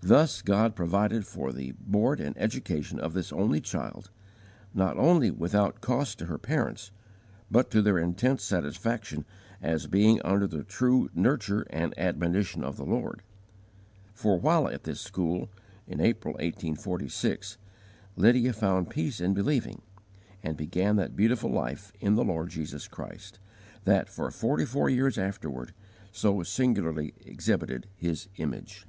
Thus 0.00 0.42
God 0.42 0.74
provided 0.74 1.24
for 1.24 1.52
the 1.52 1.74
board 1.78 2.18
and 2.18 2.36
education 2.36 2.98
of 2.98 3.12
this 3.12 3.32
only 3.32 3.60
child, 3.60 4.10
not 4.74 4.96
only 4.98 5.30
without 5.30 5.80
cost 5.80 6.18
to 6.18 6.26
her 6.26 6.38
parents, 6.38 6.90
but 7.48 7.70
to 7.70 7.80
their 7.80 7.96
intense 7.96 8.42
satisfaction 8.42 9.24
as 9.62 9.86
being 9.86 10.20
under 10.24 10.48
the 10.48 10.64
true 10.64 11.08
"nurture 11.14 11.68
and 11.70 11.96
admonition 11.96 12.64
of 12.64 12.76
the 12.76 12.84
Lord;" 12.84 13.22
for 14.12 14.40
while 14.40 14.66
at 14.68 14.82
this 14.82 15.00
school, 15.00 15.48
in 15.86 16.00
April, 16.00 16.32
1846, 16.34 17.56
Lydia 18.16 18.52
found 18.52 18.90
peace 18.90 19.20
in 19.20 19.34
believing, 19.34 19.82
and 20.42 20.56
began 20.56 20.96
that 20.96 21.14
beautiful 21.14 21.52
life 21.52 21.92
in 22.00 22.16
the 22.16 22.24
Lord 22.24 22.48
Jesus 22.50 22.88
Christ, 22.88 23.38
that, 23.84 24.08
for 24.08 24.32
forty 24.32 24.64
four 24.64 24.90
years 24.90 25.16
afterward, 25.16 25.72
so 26.10 26.42
singularly 26.42 27.14
exhibited 27.24 27.86
His 27.94 28.26
image. 28.38 28.84